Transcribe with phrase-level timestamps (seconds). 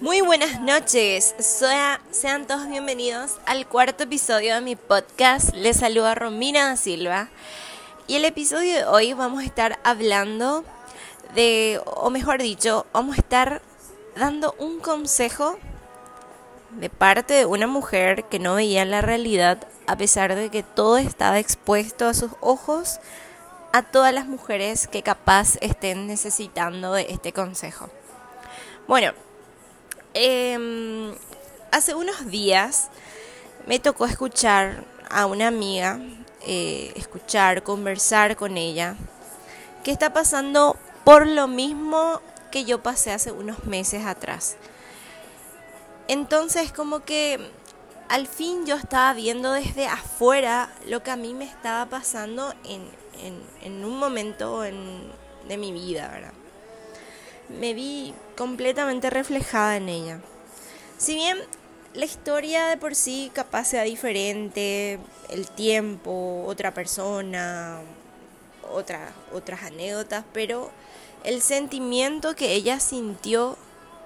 [0.00, 5.54] Muy buenas noches, sean todos bienvenidos al cuarto episodio de mi podcast.
[5.54, 7.28] Les saluda Romina Silva
[8.06, 10.64] y el episodio de hoy vamos a estar hablando
[11.34, 13.60] de, o mejor dicho, vamos a estar
[14.16, 15.58] dando un consejo
[16.70, 20.96] de parte de una mujer que no veía la realidad a pesar de que todo
[20.96, 23.00] estaba expuesto a sus ojos
[23.72, 27.88] a todas las mujeres que capaz estén necesitando de este consejo.
[28.88, 29.12] Bueno,
[30.14, 31.14] eh,
[31.70, 32.88] hace unos días
[33.66, 36.00] me tocó escuchar a una amiga,
[36.42, 38.96] eh, escuchar, conversar con ella,
[39.84, 44.56] que está pasando por lo mismo que yo pasé hace unos meses atrás.
[46.08, 47.38] Entonces como que
[48.08, 52.82] al fin yo estaba viendo desde afuera lo que a mí me estaba pasando en,
[53.62, 56.32] en, un momento de mi vida, ¿verdad?
[57.58, 60.20] me vi completamente reflejada en ella.
[60.98, 61.38] Si bien
[61.94, 64.98] la historia de por sí capaz sea diferente,
[65.28, 67.80] el tiempo, otra persona,
[68.72, 70.70] otra, otras anécdotas, pero
[71.24, 73.56] el sentimiento que ella sintió,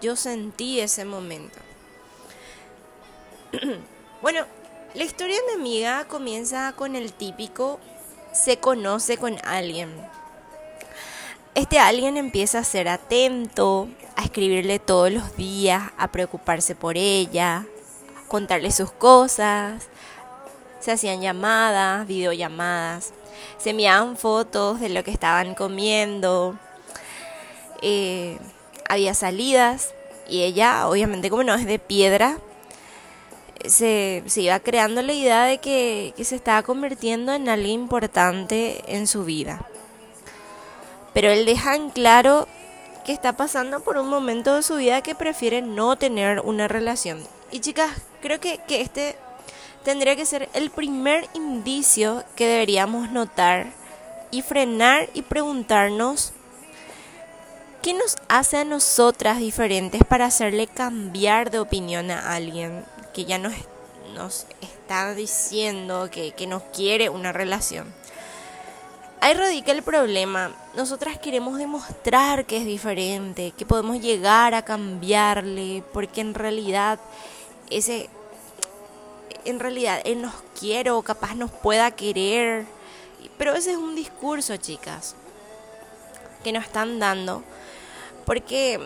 [0.01, 1.59] yo sentí ese momento.
[4.23, 4.47] bueno,
[4.95, 7.79] la historia amiga comienza con el típico
[8.35, 9.91] se conoce con alguien
[11.55, 17.65] este alguien empieza a ser atento, a escribirle todos los días, a preocuparse por ella,
[18.27, 19.89] contarle sus cosas.
[20.81, 23.13] Se hacían llamadas, videollamadas,
[23.57, 26.59] se enviaban fotos de lo que estaban comiendo.
[27.83, 28.39] Eh,
[28.89, 29.95] había salidas
[30.29, 32.39] y ella, obviamente como no es de piedra,
[33.69, 38.83] se, se, iba creando la idea de que, que se estaba convirtiendo en alguien importante
[38.87, 39.67] en su vida
[41.15, 42.47] pero él deja en claro
[43.07, 47.23] que está pasando por un momento de su vida que prefiere no tener una relación.
[47.51, 49.17] Y chicas, creo que, que este
[49.85, 53.67] tendría que ser el primer indicio que deberíamos notar
[54.31, 56.33] y frenar y preguntarnos
[57.84, 63.36] qué nos hace a nosotras diferentes para hacerle cambiar de opinión a alguien que ya
[63.36, 63.52] nos,
[64.14, 67.92] nos está diciendo que, que no quiere una relación.
[69.20, 70.50] Ahí radica el problema.
[70.74, 76.98] Nosotras queremos demostrar que es diferente, que podemos llegar a cambiarle, porque en realidad
[77.68, 78.08] ese
[79.45, 82.64] en realidad él nos quiere o capaz nos pueda querer.
[83.36, 85.16] Pero ese es un discurso, chicas,
[86.42, 87.42] que nos están dando,
[88.24, 88.80] porque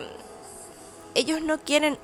[1.15, 1.97] ellos no quieren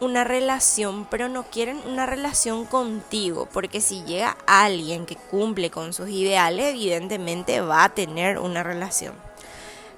[0.00, 5.92] una relación, pero no quieren una relación contigo, porque si llega alguien que cumple con
[5.92, 9.14] sus ideales, evidentemente va a tener una relación.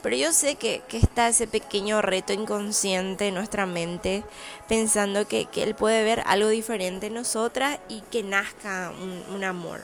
[0.02, 4.22] Pero yo sé que, está ese pequeño reto inconsciente en nuestra mente,
[4.68, 8.92] pensando que, él puede ver algo diferente en nosotras y que nazca
[9.32, 9.80] un, amor.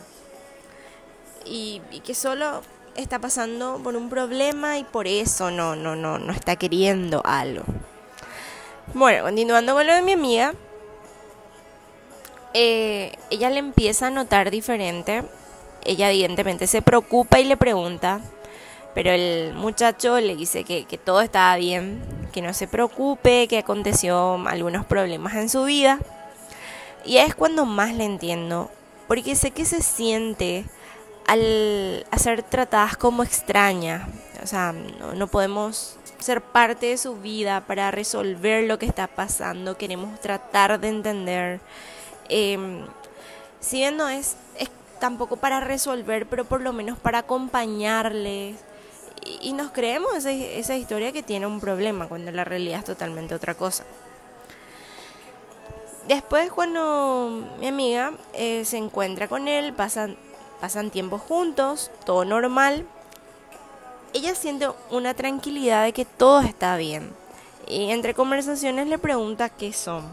[1.44, 2.62] Y, y, que solo
[2.96, 7.64] está pasando por un problema y por eso no, no, no, no está queriendo algo.
[8.92, 10.54] Bueno, continuando con lo de mi amiga,
[12.52, 15.24] eh, ella le empieza a notar diferente.
[15.84, 18.20] Ella evidentemente se preocupa y le pregunta,
[18.94, 22.00] pero el muchacho le dice que, que todo estaba bien,
[22.32, 25.98] que no se preocupe, que aconteció algunos problemas en su vida.
[27.04, 28.70] Y es cuando más le entiendo,
[29.08, 30.64] porque sé que se siente
[31.26, 34.08] al ser tratadas como extrañas.
[34.42, 39.06] O sea, no, no podemos ser parte de su vida, para resolver lo que está
[39.06, 41.60] pasando, queremos tratar de entender.
[42.30, 42.86] Eh,
[43.60, 48.56] si bien no es, es tampoco para resolver, pero por lo menos para acompañarles.
[49.42, 53.34] Y, nos creemos esa, esa, historia que tiene un problema, cuando la realidad es totalmente
[53.34, 53.84] otra cosa.
[56.08, 60.16] Después cuando mi amiga eh, se encuentra con él, pasan,
[60.64, 62.86] pasan tiempo juntos, todo normal
[64.14, 67.10] ella siente una tranquilidad de que todo está bien.
[67.66, 70.04] Y entre conversaciones le pregunta qué son.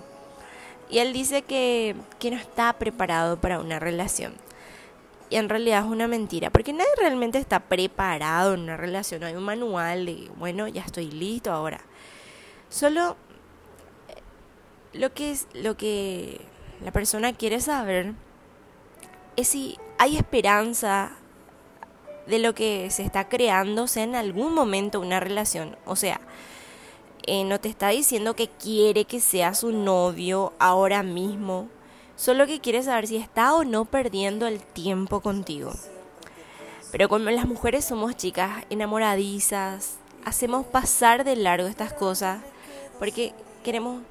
[0.90, 4.34] Y él dice que, que no está preparado para una relación.
[5.30, 9.22] Y en realidad es una mentira, porque nadie realmente está preparado en una relación.
[9.22, 11.80] No hay un manual de, bueno, ya estoy listo ahora.
[12.70, 13.16] Solo
[14.10, 16.42] eh, lo que es lo que
[16.84, 18.14] la persona quiere saber
[19.36, 21.14] es si hay esperanza
[22.28, 25.76] de lo que se está creándose en algún momento una relación.
[25.86, 26.22] O sea,
[27.28, 31.68] eh, no te está diciendo que quiere que sea su novio ahora mismo,
[32.16, 35.72] solo que quiere saber si está o no perdiendo el tiempo contigo.
[36.92, 42.42] Pero como las mujeres somos chicas enamoradizas, hacemos pasar de largo estas cosas
[43.00, 43.34] porque
[43.64, 44.02] queremos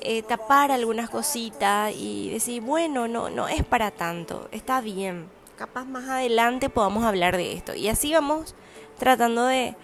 [0.00, 5.28] eh, tapar algunas cositas y decir, bueno, no, no es para tanto, está bien.
[5.56, 7.74] Capaz más adelante podamos hablar de esto.
[7.74, 8.54] Y así vamos
[8.98, 9.74] tratando de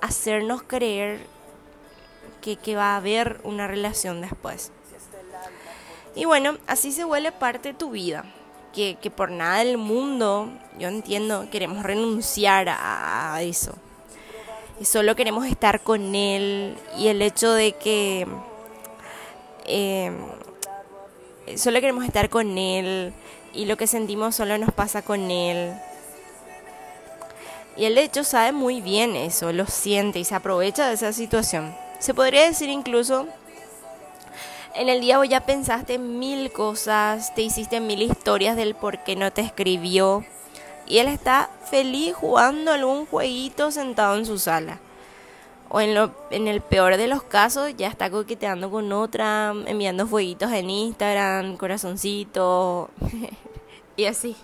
[0.00, 1.20] hacernos creer
[2.40, 4.72] que, que va a haber una relación después.
[6.14, 8.24] Y bueno, así se vuelve parte de tu vida.
[8.74, 13.74] Que, que por nada del mundo, yo entiendo, queremos renunciar a, a eso.
[14.80, 16.76] Y solo queremos estar con él.
[16.98, 18.26] Y el hecho de que
[19.64, 20.12] eh,
[21.56, 23.12] solo queremos estar con Él
[23.52, 25.72] y lo que sentimos solo nos pasa con Él.
[27.76, 31.74] Y el hecho sabe muy bien eso, lo siente y se aprovecha de esa situación.
[31.98, 33.26] Se podría decir incluso,
[34.74, 39.16] en el día vos ya pensaste mil cosas, te hiciste mil historias del por qué
[39.16, 40.24] no te escribió.
[40.86, 44.78] Y él está feliz jugando algún jueguito sentado en su sala
[45.74, 50.06] o en, lo, en el peor de los casos ya está coqueteando con otra, enviando
[50.06, 52.90] fueguitos en Instagram, corazoncito
[53.96, 54.36] y así.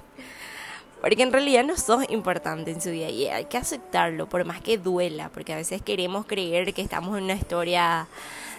[1.02, 4.62] Porque en realidad no sos importante en su vida y hay que aceptarlo, por más
[4.62, 8.08] que duela, porque a veces queremos creer que estamos en una historia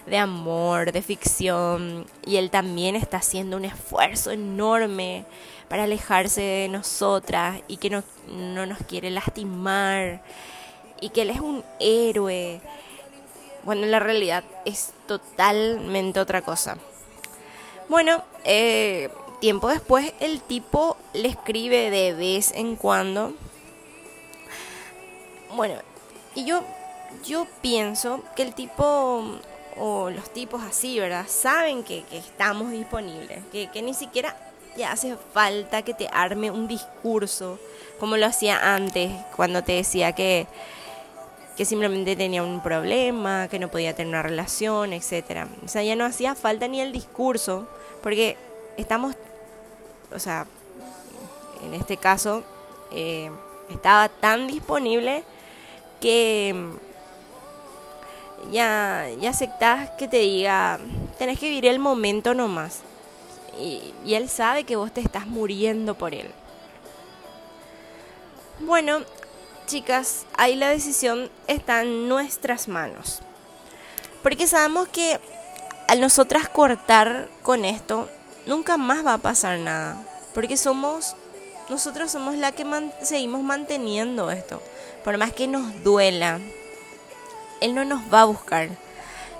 [0.06, 5.24] de amor, de ficción, y él también está haciendo un esfuerzo enorme
[5.68, 10.22] para alejarse de nosotras y que no, no nos quiere lastimar
[11.00, 12.60] y que él es un héroe.
[13.62, 16.76] Bueno, en la realidad es totalmente otra cosa.
[17.88, 19.10] Bueno, eh,
[19.40, 23.34] tiempo después el tipo le escribe de vez en cuando.
[25.56, 25.74] Bueno,
[26.34, 26.62] y yo,
[27.24, 29.24] yo pienso que el tipo
[29.76, 31.26] o los tipos así, ¿verdad?
[31.28, 34.36] Saben que, estamos disponibles, que, que ni siquiera
[34.76, 37.58] te hace falta que te arme un discurso
[37.98, 40.46] como lo hacía antes, cuando te decía que
[41.60, 45.46] que simplemente tenía un problema, que no podía tener una relación, etc.
[45.62, 47.68] O sea, ya no hacía falta ni el discurso,
[48.02, 48.38] porque
[48.78, 49.14] estamos,
[50.10, 50.46] o sea,
[51.62, 52.44] en este caso,
[52.92, 53.30] eh,
[53.68, 55.22] estaba tan disponible
[56.00, 56.54] que
[58.50, 60.80] ya, ya aceptás que te diga,
[61.18, 62.80] tenés que vivir el momento nomás.
[63.60, 66.30] Y, y él sabe que vos te estás muriendo por él.
[68.60, 69.00] Bueno,
[69.70, 73.20] chicas, ahí la decisión está en nuestras manos.
[74.22, 75.20] Porque sabemos que
[75.86, 78.08] al nosotras cortar con esto,
[78.46, 79.96] nunca más va a pasar nada.
[80.34, 81.14] Porque somos,
[81.68, 82.66] nosotros somos la que
[83.02, 84.60] seguimos manteniendo esto.
[85.04, 86.40] Por más que nos duela,
[87.60, 88.70] Él no nos va a buscar.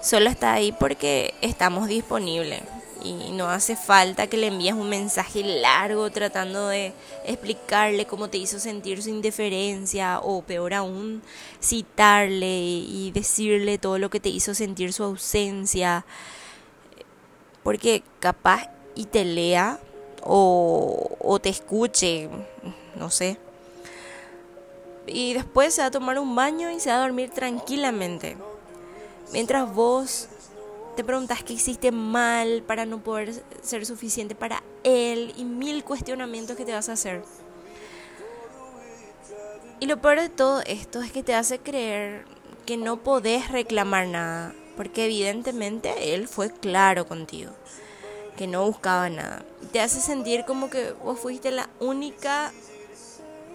[0.00, 2.62] Solo está ahí porque estamos disponibles
[3.02, 6.92] y no hace falta que le envíes un mensaje largo tratando de
[7.24, 11.22] explicarle cómo te hizo sentir su indiferencia o peor aún
[11.62, 16.04] citarle y decirle todo lo que te hizo sentir su ausencia.
[17.62, 19.78] Porque capaz y te lea
[20.22, 22.28] o, o te escuche
[23.00, 23.38] no sé.
[25.06, 28.36] Y después se va a tomar un baño y se va a dormir tranquilamente.
[29.32, 30.28] Mientras vos
[31.00, 33.32] te preguntas qué hiciste mal para no poder
[33.62, 37.22] ser suficiente para él y mil cuestionamientos que te vas a hacer.
[39.78, 42.26] Y lo peor de todo esto es que te hace creer
[42.66, 47.50] que no podés reclamar nada, porque evidentemente él fue claro contigo,
[48.36, 49.42] que no buscaba nada.
[49.72, 52.52] Te hace sentir como que vos fuiste la única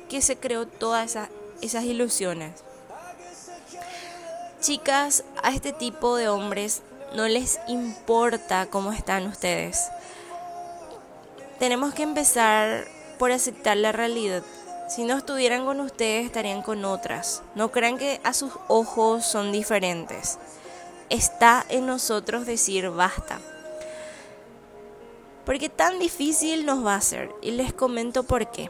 [0.09, 1.29] que se creó todas esas,
[1.61, 2.63] esas ilusiones.
[4.61, 6.81] Chicas, a este tipo de hombres
[7.13, 9.89] no les importa cómo están ustedes.
[11.59, 12.85] Tenemos que empezar
[13.17, 14.43] por aceptar la realidad.
[14.89, 17.41] Si no estuvieran con ustedes, estarían con otras.
[17.55, 20.37] No crean que a sus ojos son diferentes.
[21.09, 23.39] Está en nosotros decir basta.
[25.45, 27.31] Porque tan difícil nos va a ser.
[27.41, 28.69] Y les comento por qué.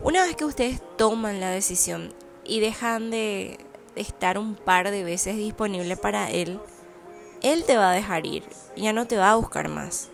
[0.00, 3.58] Una vez que ustedes toman la decisión y dejan de
[3.96, 6.60] estar un par de veces disponible para él,
[7.44, 8.42] él te va a dejar ir,
[8.74, 10.08] ya no te va a buscar más.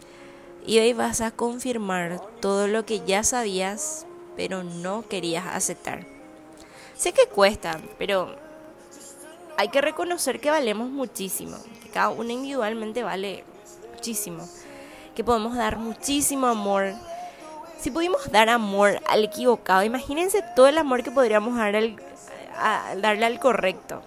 [0.66, 4.04] Y hoy vas a confirmar todo lo que ya sabías,
[4.36, 6.06] pero no querías aceptar.
[6.96, 8.34] Sé que cuesta, pero
[9.56, 13.44] hay que reconocer que valemos muchísimo, que cada uno individualmente vale
[13.94, 14.48] muchísimo,
[15.14, 16.94] que podemos dar muchísimo amor.
[17.78, 21.74] Si pudimos dar amor al equivocado, imagínense todo el amor que podríamos dar
[23.00, 24.02] darle al correcto.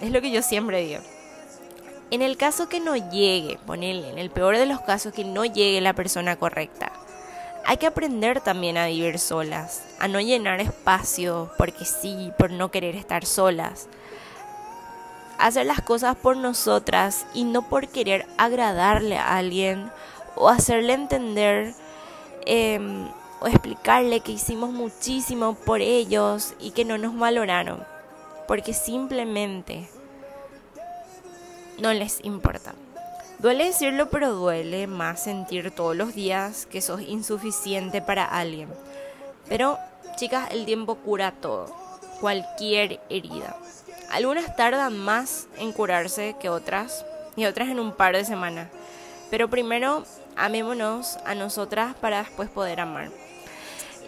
[0.00, 1.17] Es lo que yo siempre digo.
[2.10, 5.44] En el caso que no llegue, ponele, en el peor de los casos que no
[5.44, 6.90] llegue la persona correcta,
[7.66, 12.70] Hay que aprender también a vivir solas, a no llenar espacio porque sí, por no
[12.70, 13.88] querer estar solas.
[15.38, 19.90] Hacer las cosas por nosotras y no por querer agradarle a alguien
[20.34, 21.74] o hacerle entender
[22.46, 23.06] em,
[23.40, 27.84] o explicarle que hicimos muchísimo por ellos y que no nos valoraron,
[28.46, 29.90] porque simplemente
[31.78, 32.74] no les importa.
[33.38, 38.68] Duele decirlo, pero duele más sentir todos los días que sos insuficiente para alguien.
[39.48, 39.78] Pero,
[40.16, 41.66] chicas, el tiempo cura todo,
[42.20, 43.56] cualquier herida.
[44.10, 47.04] Algunas tardan más en curarse que otras
[47.36, 48.68] y otras en un par de semanas.
[49.30, 50.04] Pero primero,
[50.36, 53.10] amémonos a nosotras para después poder amar.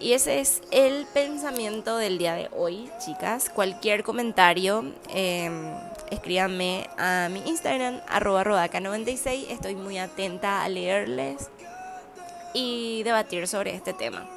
[0.01, 3.51] Y ese es el pensamiento del día de hoy, chicas.
[3.51, 5.71] Cualquier comentario, em,
[6.11, 9.47] escríbanme a mi Instagram, arroba rodaca96.
[9.49, 11.49] Estoy muy atenta a leerles
[12.53, 14.29] y debatir sobre este tema.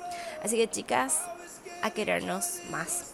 [0.43, 1.21] Así que chicas,
[1.83, 3.14] a querernos más.